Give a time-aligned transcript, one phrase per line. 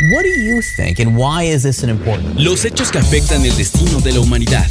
[0.00, 2.38] What do you think and why is this an important?
[2.38, 4.64] Los hechos que afectan el destino de la humanidad.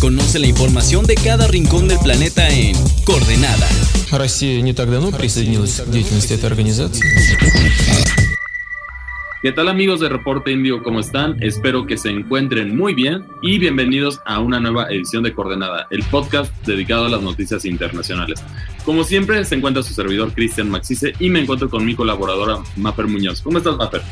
[0.00, 3.68] Conoce la información de cada rincón del planeta en Coordenada.
[4.10, 7.04] Россия не так давно присоединилась к деятельности этой организации.
[9.42, 10.82] ¿Qué tal amigos de Reporte Indio?
[10.82, 11.36] ¿Cómo están?
[11.40, 16.02] Espero que se encuentren muy bien y bienvenidos a una nueva edición de Coordenada, el
[16.02, 18.42] podcast dedicado a las noticias internacionales.
[18.84, 23.06] Como siempre, se encuentra su servidor Cristian Maxice y me encuentro con mi colaboradora Mafer
[23.06, 23.40] Muñoz.
[23.40, 24.02] ¿Cómo estás, Mafer?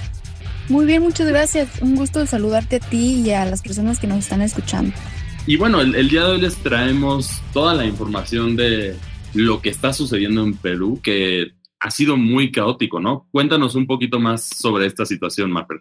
[0.69, 1.83] Muy bien, muchas gracias.
[1.83, 4.95] Un gusto saludarte a ti y a las personas que nos están escuchando.
[5.47, 8.97] Y bueno, el, el día de hoy les traemos toda la información de
[9.35, 13.27] lo que está sucediendo en Perú, que ha sido muy caótico, ¿no?
[13.33, 15.79] Cuéntanos un poquito más sobre esta situación, Mapper.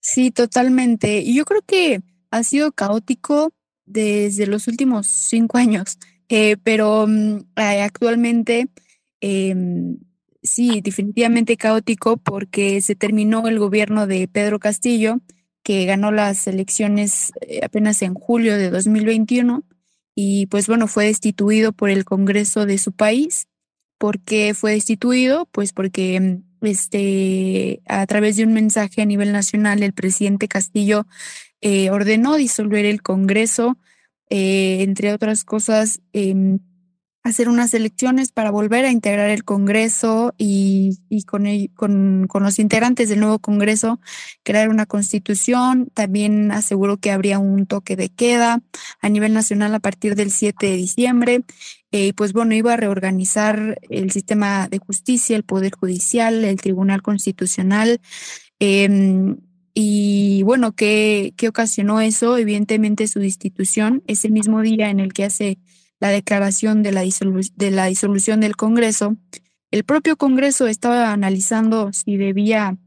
[0.00, 1.20] Sí, totalmente.
[1.20, 2.00] Y yo creo que
[2.30, 3.52] ha sido caótico
[3.84, 8.68] desde los últimos cinco años, eh, pero um, actualmente
[9.20, 9.54] eh,
[10.42, 15.20] sí, definitivamente caótico porque se terminó el gobierno de Pedro Castillo,
[15.62, 19.64] que ganó las elecciones eh, apenas en julio de 2021
[20.14, 23.48] y pues bueno, fue destituido por el Congreso de su país
[23.98, 25.46] ¿Por qué fue destituido?
[25.46, 31.06] Pues porque este, a través de un mensaje a nivel nacional, el presidente Castillo
[31.60, 33.76] eh, ordenó disolver el Congreso,
[34.30, 36.58] eh, entre otras cosas, eh,
[37.28, 42.42] hacer unas elecciones para volver a integrar el Congreso y, y con, el, con, con,
[42.42, 44.00] los integrantes del nuevo Congreso
[44.42, 45.88] crear una constitución.
[45.94, 48.62] También aseguró que habría un toque de queda
[49.00, 51.44] a nivel nacional a partir del 7 de diciembre.
[51.92, 57.02] Eh, pues bueno, iba a reorganizar el sistema de justicia, el Poder Judicial, el Tribunal
[57.02, 58.00] Constitucional.
[58.60, 59.36] Eh,
[59.80, 62.36] y bueno, ¿qué, ¿qué ocasionó eso?
[62.36, 65.58] Evidentemente su destitución, ese mismo día en el que hace
[66.00, 69.16] la declaración de la, de la disolución del Congreso,
[69.70, 72.78] el propio Congreso estaba analizando si debía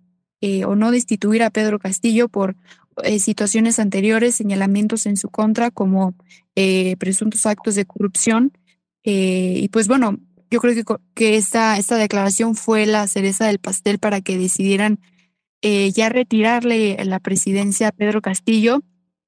[0.41, 2.55] eh, o no destituir a Pedro Castillo por
[3.03, 6.15] eh, situaciones anteriores, señalamientos en su contra como
[6.55, 8.51] eh, presuntos actos de corrupción.
[9.03, 10.17] y pues bueno,
[10.49, 10.83] yo creo que,
[11.13, 14.99] que esta, esta declaración fue la cereza del pastel para que decidieran
[15.63, 18.81] ya retirarle la presidencia a Pedro Castillo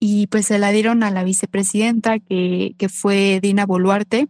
[0.06, 4.28] y pues se la dieron a la vicepresidenta que, que fue Dina Boluarte.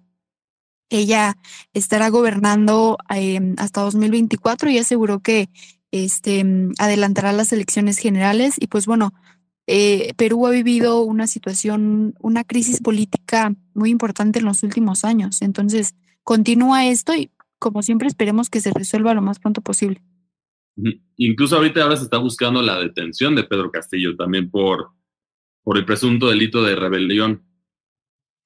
[0.92, 1.36] Ella
[1.74, 5.50] estará gobernando eh, hasta 2024 y aseguró que
[5.90, 6.46] este,
[6.78, 8.54] adelantará las elecciones generales.
[8.60, 9.16] Y pues bueno,
[9.66, 15.42] eh, Perú ha vivido una situación, una crisis política muy importante en los últimos años.
[15.42, 20.04] Entonces, continúa esto y como siempre esperemos que se resuelva lo más pronto posible.
[21.18, 24.92] Incluso ahorita ahora se está buscando la detención de Pedro Castillo también por
[25.63, 27.44] por el presunto delito de rebelión.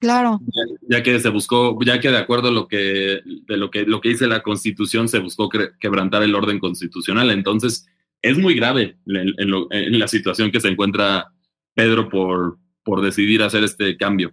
[0.00, 0.40] Claro.
[0.46, 3.82] Ya, ya, que se buscó, ya que de acuerdo a lo que, de lo que,
[3.82, 5.48] lo que dice la Constitución, se buscó
[5.80, 7.30] quebrantar el orden constitucional.
[7.30, 7.88] Entonces,
[8.22, 11.32] es muy grave en, en, lo, en, la situación que se encuentra
[11.74, 14.32] Pedro por, por decidir hacer este cambio.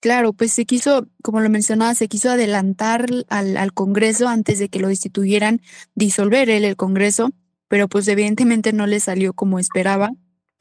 [0.00, 4.68] Claro, pues se quiso, como lo mencionaba, se quiso adelantar al, al Congreso antes de
[4.68, 5.60] que lo destituyeran,
[5.94, 7.32] disolver él el Congreso,
[7.68, 10.10] pero pues evidentemente no le salió como esperaba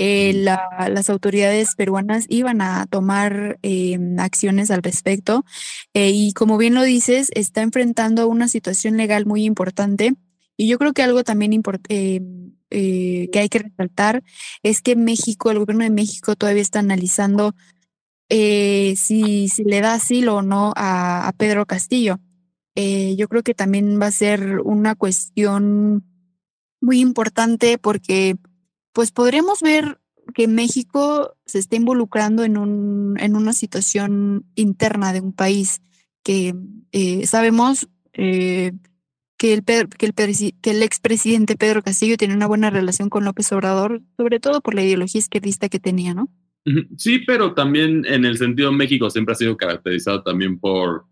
[0.01, 5.43] eh, la, las autoridades peruanas iban a tomar eh, acciones al respecto.
[5.93, 10.13] Eh, y como bien lo dices, está enfrentando una situación legal muy importante.
[10.55, 12.21] Y yo creo que algo también eh,
[12.69, 14.23] que hay que resaltar
[14.63, 17.53] es que México, el gobierno de México todavía está analizando
[18.29, 22.19] si, si, le da asilo o no a, a Pedro Castillo.
[22.75, 26.05] yo creo que también va a ser una cuestión
[26.79, 28.37] muy importante porque
[28.99, 29.97] pues podremos ver
[30.35, 35.81] que México se está involucrando en, un, en una situación interna de un país
[36.21, 36.53] que
[36.91, 38.73] eh, sabemos eh,
[39.37, 44.41] que el, que el, expresidente Pedro Castillo tiene una buena relación con López Obrador, sobre
[44.41, 46.27] todo por la ideología izquierdista que tenía, ¿no?
[46.97, 51.05] Sí, pero también en el sentido México siempre ha sido caracterizado también por,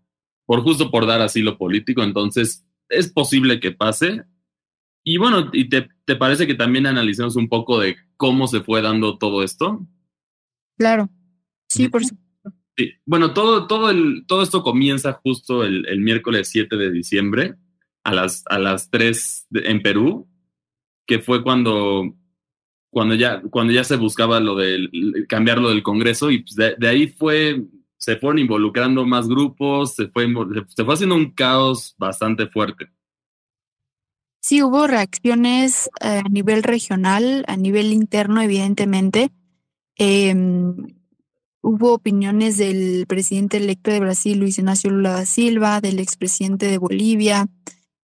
[0.44, 4.24] por justo por dar asilo político, entonces es posible que pase,
[5.10, 8.82] y bueno, ¿y te, te, parece que también analicemos un poco de cómo se fue
[8.82, 9.86] dando todo esto?
[10.76, 11.08] Claro,
[11.66, 12.52] sí, por supuesto.
[12.76, 12.92] Sí.
[13.06, 17.54] Bueno, todo, todo, el, todo esto comienza justo el, el, miércoles 7 de diciembre
[18.04, 20.28] a las, a las 3 de, en Perú,
[21.06, 22.14] que fue cuando,
[22.90, 24.90] cuando, ya, cuando ya se buscaba lo de
[25.26, 27.64] cambiar lo del Congreso y pues de, de ahí fue,
[27.96, 30.28] se fueron involucrando más grupos, se fue,
[30.68, 32.90] se fue haciendo un caos bastante fuerte.
[34.40, 39.30] Sí, hubo reacciones eh, a nivel regional, a nivel interno, evidentemente.
[39.98, 40.34] Eh,
[41.60, 46.78] hubo opiniones del presidente electo de Brasil, Luis Ignacio Lula da Silva, del expresidente de
[46.78, 47.48] Bolivia,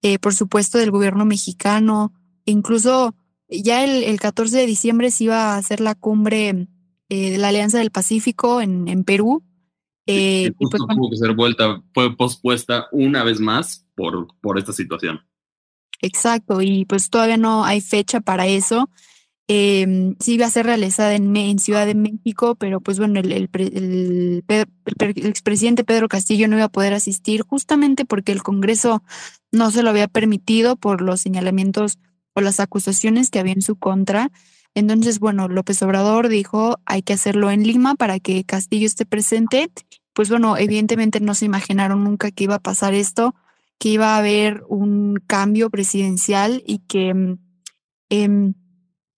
[0.03, 2.13] eh, por supuesto del gobierno mexicano,
[2.45, 3.15] incluso
[3.49, 6.69] ya el, el 14 de diciembre se iba a hacer la cumbre
[7.09, 9.43] eh, de la Alianza del Pacífico en, en Perú.
[10.07, 14.73] Y justo pues, tuvo que ser vuelta, fue pospuesta una vez más por, por esta
[14.73, 15.21] situación.
[16.05, 18.91] Exacto, y pues todavía no hay fecha para eso.
[19.49, 23.33] Eh, sí iba a ser realizada en, en, Ciudad de México, pero pues bueno, el,
[23.33, 29.03] el, el, el, expresidente Pedro Castillo no iba a poder asistir justamente porque el Congreso
[29.51, 31.99] no se lo había permitido por los señalamientos
[32.35, 34.31] o las acusaciones que había en su contra.
[34.75, 39.71] Entonces, bueno, López Obrador dijo hay que hacerlo en Lima para que Castillo esté presente.
[40.13, 43.35] Pues bueno, evidentemente no se imaginaron nunca que iba a pasar esto,
[43.79, 47.37] que iba a haber un cambio presidencial y que
[48.11, 48.53] eh,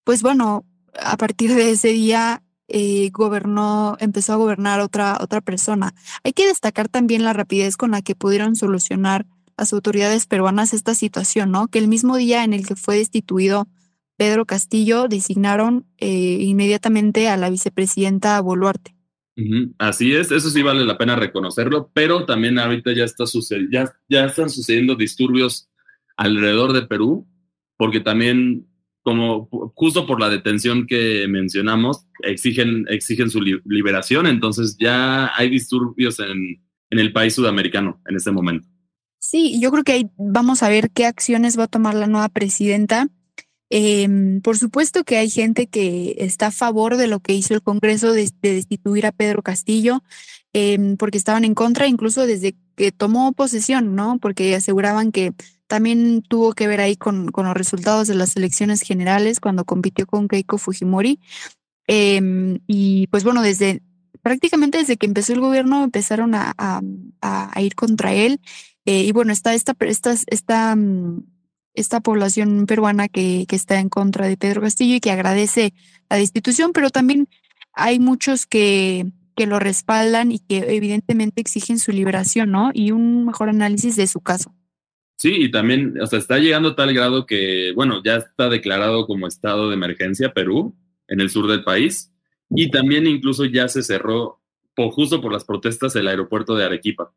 [0.04, 0.64] pues bueno,
[1.00, 5.94] a partir de ese día eh, gobernó, empezó a gobernar otra, otra persona.
[6.24, 9.26] Hay que destacar también la rapidez con la que pudieron solucionar
[9.56, 11.68] las autoridades peruanas esta situación, ¿no?
[11.68, 13.68] Que el mismo día en el que fue destituido
[14.16, 18.95] Pedro Castillo, designaron eh, inmediatamente a la vicepresidenta Boluarte.
[19.78, 23.24] Así es, eso sí vale la pena reconocerlo, pero también ahorita ya, está
[23.70, 25.68] ya, ya están sucediendo disturbios
[26.16, 27.26] alrededor de Perú,
[27.76, 28.66] porque también
[29.02, 36.18] como justo por la detención que mencionamos, exigen, exigen su liberación, entonces ya hay disturbios
[36.18, 36.60] en,
[36.90, 38.66] en el país sudamericano en este momento.
[39.20, 42.28] Sí, yo creo que ahí vamos a ver qué acciones va a tomar la nueva
[42.28, 43.08] presidenta.
[43.70, 47.62] Eh, por supuesto que hay gente que está a favor de lo que hizo el
[47.62, 50.02] Congreso de, de destituir a Pedro Castillo,
[50.52, 54.18] eh, porque estaban en contra incluso desde que tomó posesión, ¿no?
[54.18, 55.32] Porque aseguraban que
[55.66, 60.28] también tuvo que ver ahí con, los resultados de las elecciones generales cuando compitió con
[60.28, 61.20] Keiko Fujimori.
[61.88, 63.82] Eh, y pues bueno, desde
[64.22, 66.80] prácticamente desde que empezó el gobierno empezaron a,
[67.60, 68.40] ir contra él.
[68.84, 71.22] Eh, y bueno, está esta, esta, esta, mm,
[71.76, 75.73] esta población peruana que, que está en contra de Pedro Castillo y que agradece
[76.11, 77.28] la destitución, pero también
[77.73, 79.06] hay muchos que,
[79.37, 82.70] que lo respaldan y que evidentemente exigen su liberación, ¿no?
[82.73, 84.55] Y un mejor análisis de su caso.
[85.19, 89.06] Sí, y también, o sea, está llegando a tal grado que, bueno, ya está declarado
[89.06, 90.75] como estado de emergencia Perú,
[91.08, 92.12] en el sur del país,
[92.50, 94.40] y también incluso ya se cerró,
[94.75, 97.12] por, justo por las protestas, el aeropuerto de Arequipa.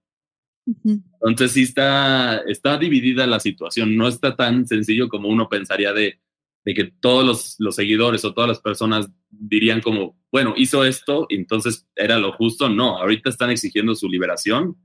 [0.69, 1.04] Uh -huh.
[1.30, 6.19] Entonces sí está, está dividida la situación, no está tan sencillo como uno pensaría de,
[6.63, 11.25] de que todos los, los, seguidores o todas las personas dirían como, bueno, hizo esto,
[11.30, 12.69] entonces era lo justo.
[12.69, 14.77] No, ahorita están exigiendo su liberación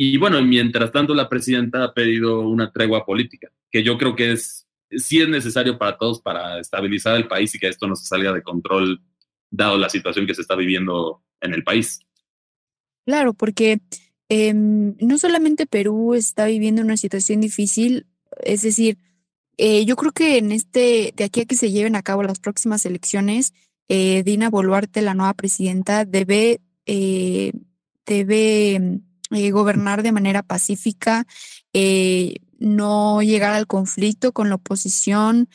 [0.00, 4.30] y bueno, mientras tanto, la presidenta ha pedido una tregua política, que yo creo que
[4.30, 8.06] es, sí es necesario para todos para estabilizar el país y que esto no se
[8.06, 9.02] salga de control,
[9.50, 11.98] dado la situación que se está viviendo en el país.
[13.06, 13.80] Claro, porque
[14.28, 18.06] eh, no solamente Perú está viviendo una situación difícil,
[18.44, 18.98] es decir,
[19.56, 22.38] eh, yo creo que en este, de aquí a que se lleven a cabo las
[22.38, 23.52] próximas elecciones,
[23.88, 27.52] eh, Dina Boluarte, la nueva presidenta, debe, eh,
[28.06, 31.26] debe eh, gobernar de manera pacífica,
[32.60, 35.48] no llegar al conflicto con la oposición,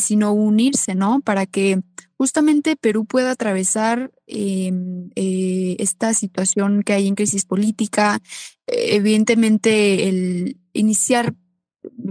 [0.00, 1.20] sino unirse, ¿no?
[1.20, 1.80] Para que
[2.20, 8.20] justamente Perú pueda atravesar em, esta situación que hay en crisis política,
[8.66, 11.34] evidentemente el iniciar,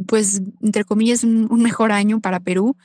[0.07, 2.75] pues, entre comillas, un, mejor año para Perú.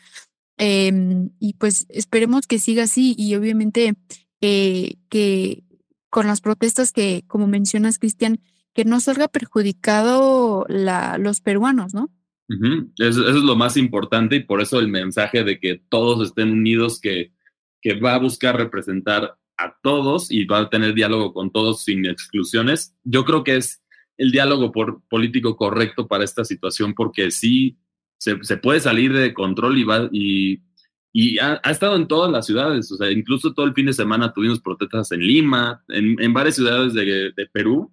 [0.59, 3.94] Em, y pues esperemos que siga así y obviamente
[4.39, 5.65] que
[6.10, 8.39] con las protestas que, como mencionas, Cristian,
[8.75, 12.10] que no salga perjudicado la, los peruanos, ¿no?
[12.48, 17.01] Eso, es lo más importante y por eso el mensaje de que todos estén unidos,
[17.01, 17.32] que,
[17.81, 22.06] que va a buscar representar a todos y va a tener diálogo con todos sin
[22.06, 22.94] exclusiones.
[23.05, 23.82] Yo creo que es
[24.19, 24.72] el diálogo
[25.08, 27.79] político correcto para esta situación porque sí
[28.19, 32.96] se, puede salir de control y, va, y ha, estado en todas las ciudades, o
[32.96, 36.94] sea, incluso todo el fin de semana tuvimos protestas en Lima, en, en varias ciudades
[36.94, 37.93] de, Perú,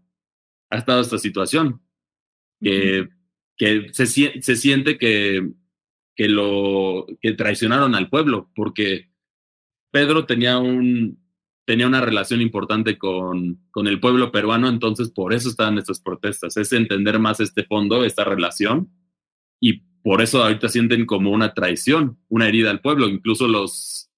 [0.70, 1.82] ha estado esta situación,
[2.62, 3.21] uh.
[3.62, 5.52] Que se, se, siente que,
[6.16, 9.12] que, lo, que traicionaron al pueblo, porque
[9.92, 11.20] Pedro tenía, un,
[11.64, 16.58] tenía una relación importante con, con el pueblo peruano, entonces por eso estaban estas protestas,
[16.58, 18.90] es entender más este fondo, esta relación,
[19.60, 23.08] y por eso ahorita sienten como una traición, una herida al pueblo.
[23.10, 24.10] Incluso los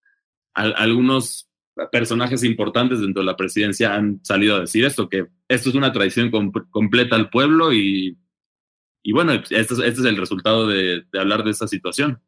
[0.53, 1.49] algunos
[1.91, 5.91] personajes importantes dentro de la presidencia han salido a decir esto, que esto es una
[5.91, 8.17] traición com completa al pueblo y,
[9.03, 12.21] y bueno, este es, este es el resultado de, hablar de esta situación.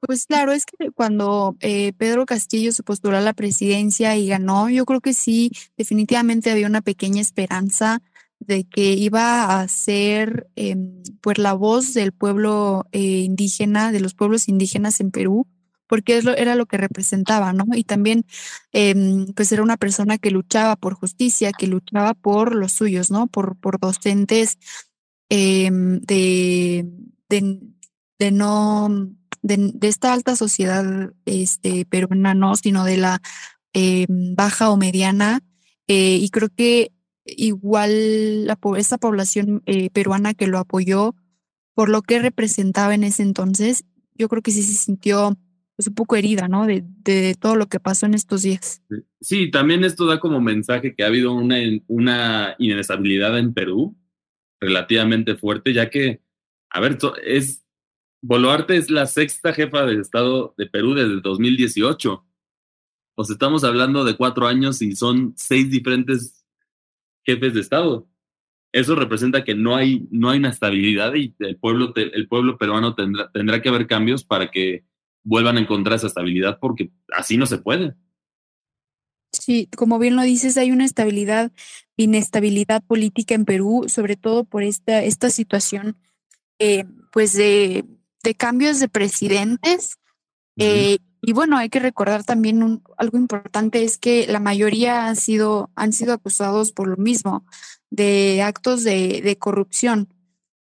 [0.00, 4.68] Pues claro, es que cuando eh, Pedro Castillo se postuló a la presidencia y ganó,
[4.70, 8.02] yo creo que sí, definitivamente había una pequeña esperanza
[8.38, 14.14] de que iba a ser em, pues la voz del pueblo eh, indígena, de los
[14.14, 15.46] pueblos indígenas en Perú,
[15.86, 17.64] porque era lo que representaba, ¿no?
[17.74, 18.24] Y también,
[18.72, 23.26] em, pues era una persona que luchaba por justicia, que luchaba por los suyos, ¿no?
[23.28, 24.58] Por, por docentes
[25.28, 26.86] em, de,
[27.28, 28.88] de, no,
[29.42, 33.20] de, esta alta sociedad este, peruana, no, sino de la
[33.72, 35.40] em, baja o mediana.
[35.88, 36.92] Eh, y creo que
[37.24, 41.14] igual la, esta población eh, peruana que lo apoyó
[41.74, 45.36] por lo que representaba en ese entonces, yo creo que sí se sintió
[45.76, 46.66] pues, un poco herida, ¿no?
[46.66, 48.82] De, de, todo lo que pasó en estos días.
[49.20, 51.56] Sí, también esto da como mensaje que ha habido una,
[51.86, 53.94] una inestabilidad en Perú
[54.60, 56.20] relativamente fuerte, ya que,
[56.70, 57.66] a ver, es
[58.22, 62.24] Boluarte es la sexta jefa del Estado de Perú desde el 2018.
[63.14, 66.44] Pues estamos hablando de cuatro años y son seis diferentes
[67.24, 68.08] jefes de Estado.
[68.72, 72.96] Eso representa que no hay, no hay una estabilidad y el pueblo, el pueblo peruano
[72.96, 74.84] tendrá, tendrá que haber cambios para que
[75.22, 77.94] vuelvan a encontrar esa estabilidad porque así no se puede.
[79.32, 81.52] Sí, como bien lo dices, hay una estabilidad,
[81.96, 85.96] inestabilidad política en Perú, sobre todo por esta, esta situación,
[86.58, 87.84] eh, pues de,
[88.22, 89.98] de, cambios de presidentes.
[90.58, 95.70] Eh, y bueno, hay que recordar también algo importante es que la mayoría han sido,
[95.74, 97.44] han sido acusados por lo mismo,
[97.90, 100.08] de actos de, de corrupción.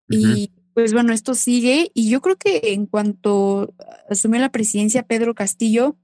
[0.09, 3.73] Y pues bueno, esto sigue y yo creo que en cuanto
[4.09, 5.97] asumió la presidencia Pedro Castillo,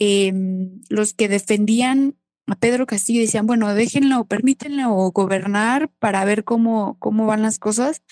[0.00, 2.16] em, los que defendían
[2.48, 8.02] a Pedro Castillo decían, bueno, déjenlo, permítenlo gobernar para ver cómo, cómo van las cosas.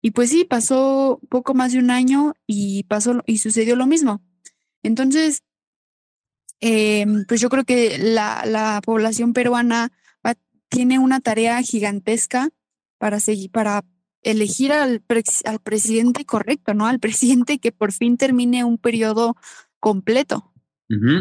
[0.00, 4.22] Y pues sí, pasó poco más de un año y pasó y sucedió lo mismo.
[4.84, 5.42] Entonces,
[6.60, 9.90] em, pues yo creo que la, la población peruana
[10.70, 12.48] tiene una tarea gigantesca
[12.96, 13.84] para seguir, para
[14.22, 15.02] elegir al,
[15.44, 16.86] al presidente correcto, ¿no?
[16.86, 19.36] Al presidente que por fin termine un periodo
[19.80, 20.49] completo.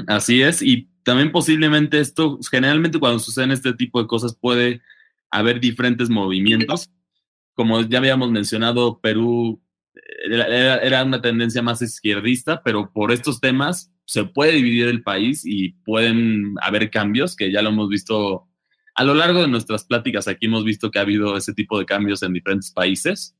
[0.08, 4.82] Así es, y también posiblemente esto, generalmente cuando suceden este tipo de cosas puede
[5.30, 6.90] haber diferentes movimientos.
[7.54, 9.62] Como ya habíamos mencionado, Perú
[10.26, 15.44] era, era, una tendencia más izquierdista, pero por estos temas se puede dividir el país
[15.46, 18.50] y pueden haber cambios, que ya lo hemos visto
[19.00, 21.86] a lo largo de nuestras pláticas aquí hemos visto que ha habido ese tipo de
[21.86, 23.34] cambios en diferentes países.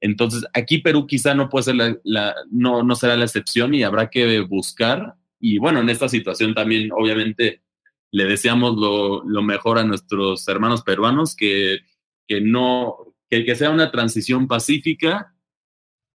[0.00, 4.08] Entonces, aquí Perú quizá no puede ser la, no, no será la excepción y habrá
[4.08, 5.14] que buscar.
[5.46, 7.60] Y bueno, en esta situación también, obviamente,
[8.10, 11.80] le deseamos lo, lo mejor a nuestros hermanos peruanos, que,
[12.26, 12.96] que no,
[13.28, 15.34] que, que sea una transición pacífica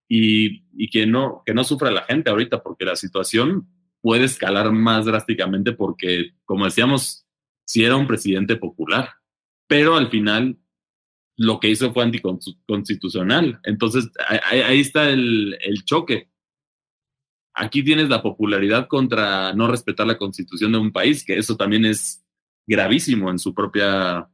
[0.07, 3.67] y, y, que, no, que no sufra la gente ahorita, porque la situación
[4.01, 7.27] puede escalar más drásticamente, porque, como decíamos,
[7.65, 9.09] si era un presidente popular,
[9.67, 10.57] pero al final
[11.37, 13.59] lo que hizo fue anticonstitucional.
[13.63, 14.09] Entonces,
[14.49, 15.55] ahí, está el,
[15.85, 16.31] choque.
[17.53, 21.85] Aquí tienes la popularidad contra no respetar la constitución de un país, que eso también
[21.85, 22.23] es
[22.65, 24.29] gravísimo en su propia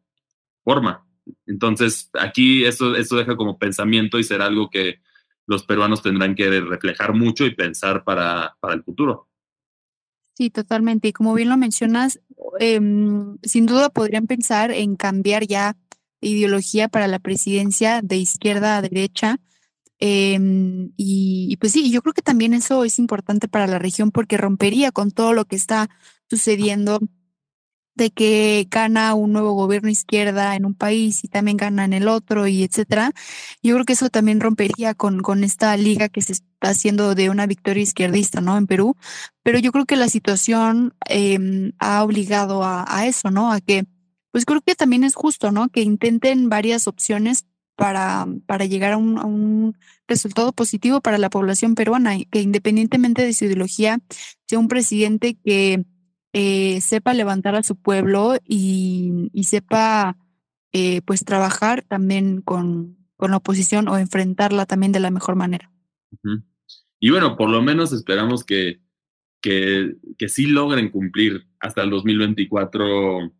[0.63, 1.07] forma.
[1.47, 4.99] Entonces, aquí eso, eso deja como pensamiento y será algo que
[5.47, 9.29] los peruanos tendrán que reflejar mucho y pensar para, para el futuro.
[10.33, 11.07] Sí, totalmente.
[11.07, 12.19] Y como bien lo mencionas,
[12.59, 15.77] em, sin duda podrían pensar en cambiar ya
[16.19, 19.39] ideología para la presidencia de izquierda a derecha.
[19.99, 24.37] Em, y, pues sí, yo creo que también eso es importante para la región porque
[24.37, 25.89] rompería con todo lo que está
[26.29, 26.99] sucediendo
[27.95, 32.07] de que gana un nuevo gobierno izquierda en un país y también gana en el
[32.09, 33.11] otro y etcétera.
[33.63, 37.29] Yo creo que eso también rompería con, con esta liga que se está haciendo de
[37.29, 38.57] una victoria izquierdista, ¿no?
[38.57, 38.95] En Perú.
[39.43, 43.51] Pero yo creo que la situación em, ha obligado a, eso, ¿no?
[43.51, 43.85] A que,
[44.31, 45.69] pues creo que también es justo, ¿no?
[45.69, 47.45] Que intenten varias opciones
[47.75, 49.77] para, para llegar a un,
[50.07, 53.99] resultado positivo para la población peruana, que independientemente de su ideología,
[54.47, 55.83] sea un presidente que
[56.33, 60.15] eh, sepa levantar a su pueblo y, sepa
[60.73, 65.71] eh, pues trabajar también con, la oposición o enfrentarla también de la mejor manera.
[66.99, 68.81] Y bueno, por lo menos esperamos que,
[69.41, 73.31] que, que sí logren cumplir hasta el 2024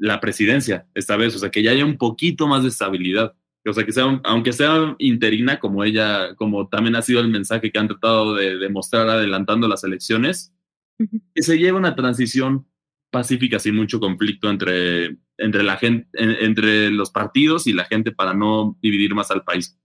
[0.00, 3.34] la presidencia esta vez, o sea, que ya haya un poquito más de estabilidad.
[3.66, 7.72] O sea, que sea, aunque sea interina, como ella, como también ha sido el mensaje
[7.72, 10.52] que han tratado de demostrar adelantando las elecciones,
[10.98, 12.66] que se lleve una transición
[13.10, 18.34] pacífica sin mucho conflicto entre, entre, la gente, entre los partidos y la gente para
[18.34, 19.78] no dividir más al país.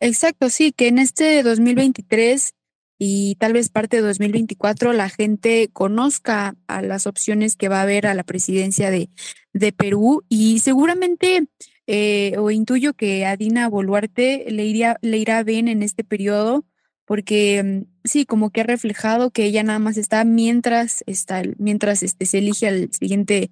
[0.00, 2.54] Exacto, sí, que en este 2023
[3.02, 7.82] y tal vez parte de 2024 la gente conozca a las opciones que va a
[7.82, 9.08] haber a la presidencia de,
[9.54, 11.46] de Perú y seguramente
[11.86, 16.66] eh, o intuyo que a Dina Boluarte le, iría, le irá bien en este periodo
[17.06, 22.02] porque mm, sí, como que ha reflejado que ella nada más está mientras, está, mientras
[22.02, 23.50] este, se elige al siguiente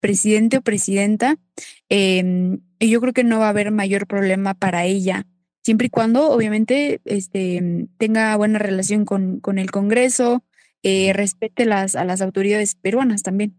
[0.00, 1.36] presidente o presidenta.
[1.88, 5.26] Em, y yo creo que no va a haber mayor problema para ella
[5.70, 10.44] siempre y cuando obviamente este, tenga buena relación con, con el Congreso,
[10.82, 13.54] eh, respete las, a las autoridades peruanas también.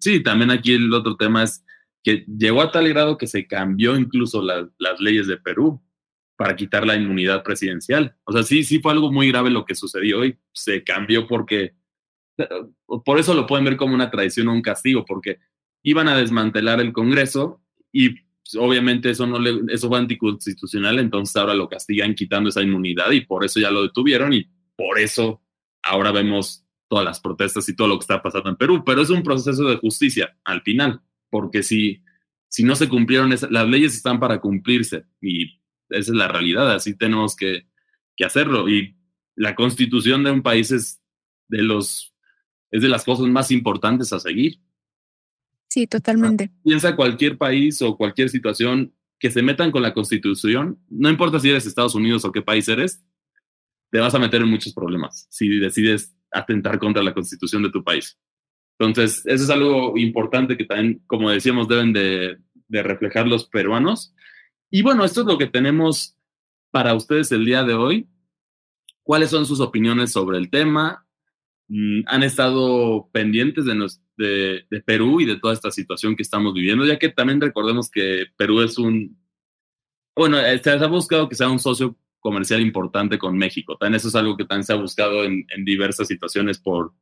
[0.00, 1.64] Sí, también aquí el otro tema es
[2.02, 5.80] que llegó a tal grado que se cambió incluso las leyes de Perú
[6.34, 8.16] para quitar la inmunidad presidencial.
[8.24, 11.76] O sea, sí, sí fue algo muy grave lo que sucedió y se cambió porque,
[13.04, 15.38] por eso lo pueden ver como una traición o un castigo, porque
[15.84, 18.16] iban a desmantelar el Congreso y
[18.56, 23.22] obviamente eso no le, eso fue anticonstitucional, entonces ahora lo castigan quitando esa inmunidad y
[23.22, 25.42] por eso ya lo detuvieron y por eso
[25.82, 29.10] ahora vemos todas las protestas y todo lo que está pasando en Perú, pero es
[29.10, 31.00] un proceso de justicia al final,
[31.30, 32.02] porque si,
[32.48, 36.96] si no se cumplieron, las leyes están para cumplirse y esa es la realidad, así
[36.96, 37.66] tenemos que,
[38.16, 38.96] que hacerlo y
[39.36, 41.00] la constitución de un país es
[41.48, 42.12] de los
[42.70, 44.60] es de las cosas más importantes a seguir.
[45.68, 46.50] Sí, totalmente.
[46.64, 51.50] Piensa cualquier país o cualquier situación que se metan con la constitución, no importa si
[51.50, 53.04] eres Estados Unidos o qué país eres,
[53.90, 57.82] te vas a meter en muchos problemas si decides atentar contra la constitución de tu
[57.82, 58.18] país.
[58.78, 64.14] Entonces, eso es algo importante que también, como decíamos, deben de, de reflejar los peruanos.
[64.70, 66.16] Y bueno, esto es lo que tenemos
[66.70, 68.08] para ustedes el día de hoy.
[69.02, 71.07] ¿Cuáles son sus opiniones sobre el tema?
[71.68, 76.54] Mm, ¿Han estado pendientes de, nos, de, Perú y de toda esta situación que estamos
[76.54, 79.18] viviendo, ya que también recordemos que Perú es un,
[80.16, 83.76] bueno, eh, se ha buscado que sea un socio comercial importante con México.
[83.76, 86.92] También eso es algo que también se ha buscado en, diversas situaciones por,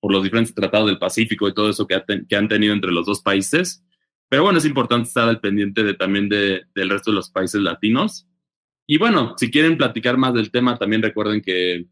[0.00, 3.06] por los diferentes tratados del Pacífico y todo eso que, que, han tenido entre los
[3.06, 3.84] dos países.
[4.28, 7.60] Pero bueno, es importante estar al pendiente de, también de, del resto de los países
[7.62, 8.28] latinos.
[8.86, 11.86] Y bueno, si quieren platicar más del tema, también recuerden que,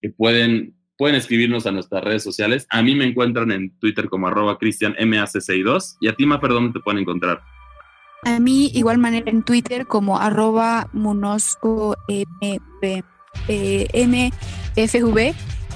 [0.00, 2.66] que pueden pueden escribirnos a nuestras redes sociales.
[2.70, 6.80] A mí me encuentran en Twitter como arroba cristianmac62 y a ti, Mafer, ¿dónde te
[6.80, 7.42] pueden encontrar?
[8.24, 13.04] A mí, igual manera, en Twitter como arroba mfv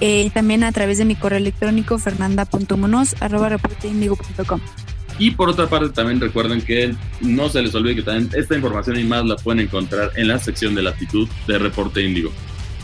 [0.01, 4.61] eh, también a través de mi correo electrónico fernanda.munoz arroba reporteindigo.com.
[5.19, 9.01] Y por otra parte, también recuerden que no se les olvide que también esta información
[9.01, 12.31] y más la pueden encontrar en la sección de latitud de Reporte Índigo.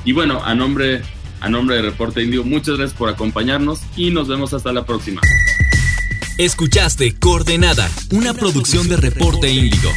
[0.06, 1.02] Y bueno, a nombre
[1.42, 5.20] a nombre de Reporte Índigo, muchas gracias por acompañarnos y nos vemos hasta la próxima.
[6.38, 9.90] Escuchaste Coordenada, una producción de Reporte Índigo.